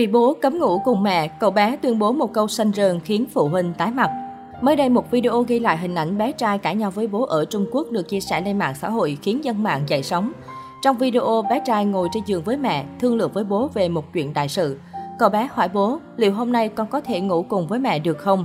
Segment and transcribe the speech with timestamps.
[0.00, 3.26] Bị bố cấm ngủ cùng mẹ, cậu bé tuyên bố một câu xanh rờn khiến
[3.32, 4.10] phụ huynh tái mặt.
[4.60, 7.44] Mới đây, một video ghi lại hình ảnh bé trai cãi nhau với bố ở
[7.44, 10.32] Trung Quốc được chia sẻ lên mạng xã hội khiến dân mạng dậy sóng.
[10.82, 14.12] Trong video, bé trai ngồi trên giường với mẹ, thương lượng với bố về một
[14.12, 14.78] chuyện đại sự.
[15.18, 18.18] Cậu bé hỏi bố, liệu hôm nay con có thể ngủ cùng với mẹ được
[18.18, 18.44] không?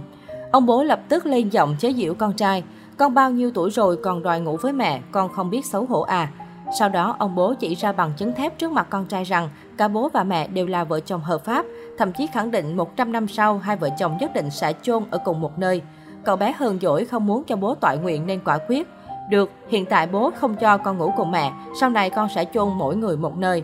[0.52, 2.64] Ông bố lập tức lên giọng chế giễu con trai.
[2.98, 6.02] Con bao nhiêu tuổi rồi còn đòi ngủ với mẹ, con không biết xấu hổ
[6.02, 6.32] à?
[6.72, 9.88] Sau đó, ông bố chỉ ra bằng chứng thép trước mặt con trai rằng cả
[9.88, 11.66] bố và mẹ đều là vợ chồng hợp pháp,
[11.98, 15.18] thậm chí khẳng định 100 năm sau hai vợ chồng nhất định sẽ chôn ở
[15.26, 15.82] cùng một nơi.
[16.24, 18.88] Cậu bé hờn dỗi không muốn cho bố tọa nguyện nên quả quyết.
[19.30, 22.70] Được, hiện tại bố không cho con ngủ cùng mẹ, sau này con sẽ chôn
[22.78, 23.64] mỗi người một nơi.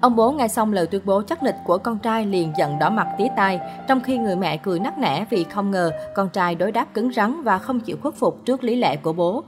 [0.00, 2.90] Ông bố nghe xong lời tuyên bố chắc lịch của con trai liền giận đỏ
[2.90, 6.54] mặt tía tai, trong khi người mẹ cười nắc nẻ vì không ngờ con trai
[6.54, 9.42] đối đáp cứng rắn và không chịu khuất phục trước lý lẽ của bố.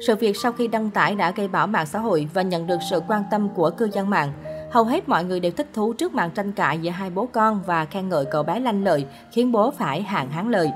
[0.00, 2.78] Sự việc sau khi đăng tải đã gây bão mạng xã hội và nhận được
[2.90, 4.32] sự quan tâm của cư dân mạng.
[4.70, 7.60] Hầu hết mọi người đều thích thú trước màn tranh cãi giữa hai bố con
[7.66, 10.70] và khen ngợi cậu bé lanh lợi, khiến bố phải hạn hán lời.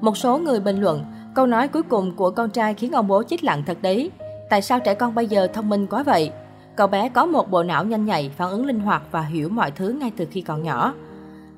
[0.00, 3.22] Một số người bình luận, câu nói cuối cùng của con trai khiến ông bố
[3.22, 4.10] chết lặng thật đấy.
[4.50, 6.30] Tại sao trẻ con bây giờ thông minh quá vậy?
[6.76, 9.70] Cậu bé có một bộ não nhanh nhạy, phản ứng linh hoạt và hiểu mọi
[9.70, 10.94] thứ ngay từ khi còn nhỏ.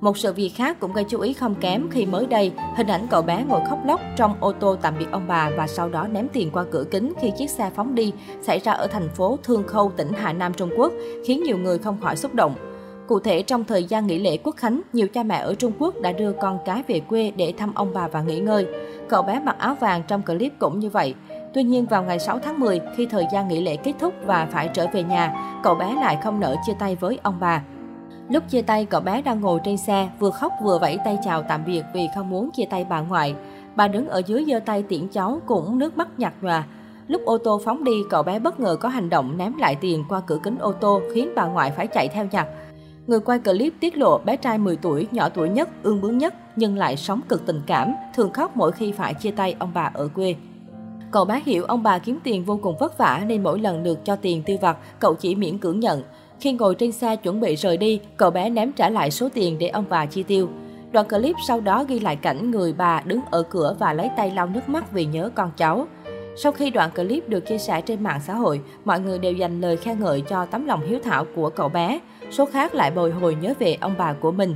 [0.01, 3.07] Một sự việc khác cũng gây chú ý không kém khi mới đây, hình ảnh
[3.11, 6.07] cậu bé ngồi khóc lóc trong ô tô tạm biệt ông bà và sau đó
[6.09, 9.39] ném tiền qua cửa kính khi chiếc xe phóng đi xảy ra ở thành phố
[9.43, 10.93] Thương Khâu, tỉnh Hà Nam, Trung Quốc,
[11.27, 12.55] khiến nhiều người không khỏi xúc động.
[13.09, 16.01] Cụ thể, trong thời gian nghỉ lễ Quốc Khánh, nhiều cha mẹ ở Trung Quốc
[16.01, 18.67] đã đưa con cái về quê để thăm ông bà và nghỉ ngơi.
[19.09, 21.15] Cậu bé mặc áo vàng trong clip cũng như vậy.
[21.55, 24.49] Tuy nhiên, vào ngày 6 tháng 10, khi thời gian nghỉ lễ kết thúc và
[24.53, 27.63] phải trở về nhà, cậu bé lại không nỡ chia tay với ông bà.
[28.29, 31.43] Lúc chia tay, cậu bé đang ngồi trên xe, vừa khóc vừa vẫy tay chào
[31.43, 33.35] tạm biệt vì không muốn chia tay bà ngoại.
[33.77, 36.65] Bà đứng ở dưới giơ tay tiễn cháu cũng nước mắt nhạt nhòa.
[37.09, 40.05] Lúc ô tô phóng đi, cậu bé bất ngờ có hành động ném lại tiền
[40.09, 42.47] qua cửa kính ô tô khiến bà ngoại phải chạy theo nhặt.
[43.07, 46.35] Người quay clip tiết lộ bé trai 10 tuổi, nhỏ tuổi nhất, ương bướng nhất,
[46.57, 49.91] nhưng lại sống cực tình cảm, thường khóc mỗi khi phải chia tay ông bà
[49.95, 50.37] ở quê.
[51.11, 54.05] Cậu bé hiểu ông bà kiếm tiền vô cùng vất vả nên mỗi lần được
[54.05, 56.03] cho tiền tiêu vặt, cậu chỉ miễn cưỡng nhận.
[56.41, 59.59] Khi ngồi trên xe chuẩn bị rời đi, cậu bé ném trả lại số tiền
[59.59, 60.49] để ông bà chi tiêu.
[60.93, 64.31] Đoạn clip sau đó ghi lại cảnh người bà đứng ở cửa và lấy tay
[64.31, 65.87] lau nước mắt vì nhớ con cháu.
[66.37, 69.61] Sau khi đoạn clip được chia sẻ trên mạng xã hội, mọi người đều dành
[69.61, 72.01] lời khen ngợi cho tấm lòng hiếu thảo của cậu bé.
[72.31, 74.55] Số khác lại bồi hồi nhớ về ông bà của mình.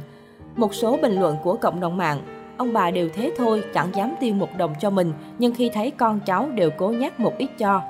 [0.56, 2.20] Một số bình luận của cộng đồng mạng,
[2.56, 5.90] ông bà đều thế thôi, chẳng dám tiêu một đồng cho mình, nhưng khi thấy
[5.90, 7.82] con cháu đều cố nhắc một ít cho.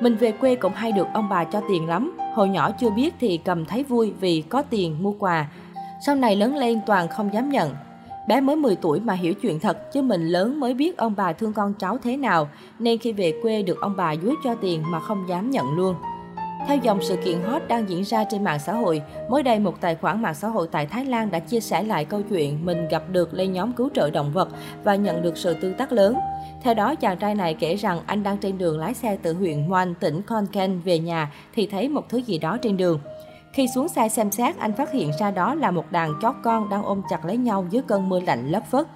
[0.00, 3.14] Mình về quê cũng hay được ông bà cho tiền lắm, hồi nhỏ chưa biết
[3.20, 5.48] thì cầm thấy vui vì có tiền mua quà.
[6.06, 7.74] Sau này lớn lên toàn không dám nhận.
[8.28, 11.32] Bé mới 10 tuổi mà hiểu chuyện thật, chứ mình lớn mới biết ông bà
[11.32, 14.82] thương con cháu thế nào, nên khi về quê được ông bà dúi cho tiền
[14.86, 15.94] mà không dám nhận luôn.
[16.66, 19.80] Theo dòng sự kiện hot đang diễn ra trên mạng xã hội, mới đây một
[19.80, 22.88] tài khoản mạng xã hội tại Thái Lan đã chia sẻ lại câu chuyện mình
[22.88, 24.48] gặp được lên nhóm cứu trợ động vật
[24.84, 26.16] và nhận được sự tương tác lớn.
[26.64, 29.62] Theo đó, chàng trai này kể rằng anh đang trên đường lái xe từ huyện
[29.62, 33.00] Hoan, tỉnh Con Kaen về nhà thì thấy một thứ gì đó trên đường.
[33.52, 36.68] Khi xuống xe xem xét, anh phát hiện ra đó là một đàn chó con
[36.68, 38.86] đang ôm chặt lấy nhau dưới cơn mưa lạnh lất phất.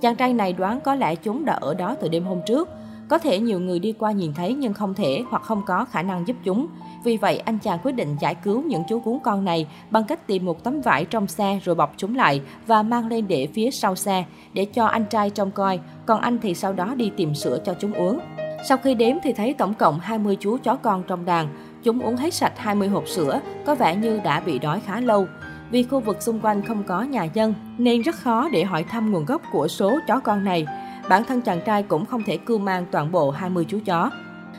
[0.00, 2.68] Chàng trai này đoán có lẽ chúng đã ở đó từ đêm hôm trước.
[3.08, 6.02] Có thể nhiều người đi qua nhìn thấy nhưng không thể hoặc không có khả
[6.02, 6.66] năng giúp chúng.
[7.04, 10.26] Vì vậy, anh chàng quyết định giải cứu những chú cuốn con này bằng cách
[10.26, 13.70] tìm một tấm vải trong xe rồi bọc chúng lại và mang lên để phía
[13.70, 17.34] sau xe để cho anh trai trông coi, còn anh thì sau đó đi tìm
[17.34, 18.18] sữa cho chúng uống.
[18.68, 21.48] Sau khi đếm thì thấy tổng cộng 20 chú chó con trong đàn.
[21.82, 25.26] Chúng uống hết sạch 20 hộp sữa, có vẻ như đã bị đói khá lâu.
[25.70, 29.12] Vì khu vực xung quanh không có nhà dân, nên rất khó để hỏi thăm
[29.12, 30.66] nguồn gốc của số chó con này.
[31.08, 34.10] Bản thân chàng trai cũng không thể cưu mang toàn bộ 20 chú chó.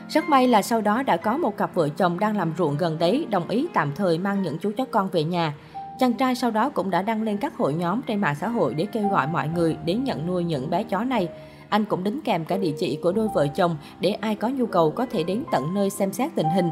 [0.08, 2.98] Rất may là sau đó đã có một cặp vợ chồng đang làm ruộng gần
[2.98, 5.54] đấy đồng ý tạm thời mang những chú chó con về nhà.
[5.98, 8.74] Chàng trai sau đó cũng đã đăng lên các hội nhóm trên mạng xã hội
[8.74, 11.28] để kêu gọi mọi người đến nhận nuôi những bé chó này.
[11.68, 14.66] Anh cũng đính kèm cả địa chỉ của đôi vợ chồng để ai có nhu
[14.66, 16.70] cầu có thể đến tận nơi xem xét tình hình.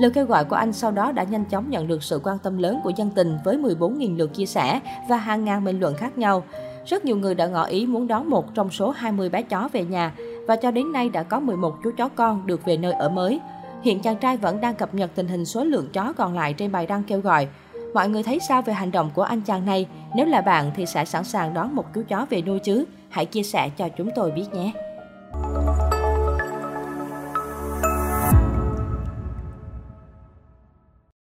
[0.00, 2.58] Lời kêu gọi của anh sau đó đã nhanh chóng nhận được sự quan tâm
[2.58, 6.18] lớn của dân tình với 14.000 lượt chia sẻ và hàng ngàn bình luận khác
[6.18, 6.42] nhau.
[6.88, 9.84] Rất nhiều người đã ngỏ ý muốn đón một trong số 20 bé chó về
[9.84, 10.12] nhà
[10.46, 13.40] và cho đến nay đã có 11 chú chó con được về nơi ở mới.
[13.82, 16.72] Hiện chàng trai vẫn đang cập nhật tình hình số lượng chó còn lại trên
[16.72, 17.48] bài đăng kêu gọi.
[17.94, 19.86] Mọi người thấy sao về hành động của anh chàng này?
[20.14, 22.84] Nếu là bạn thì sẽ sẵn sàng đón một chú chó về nuôi chứ?
[23.08, 24.72] Hãy chia sẻ cho chúng tôi biết nhé!